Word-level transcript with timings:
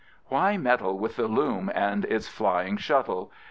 Why 0.29 0.57
meddle 0.57 0.97
with 0.97 1.17
the 1.17 1.27
loom 1.27 1.69
and 1.75 2.05
its 2.05 2.27
flying 2.27 2.77
shuttle? 2.77 3.31